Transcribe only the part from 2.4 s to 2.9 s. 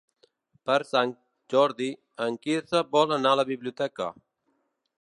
Quirze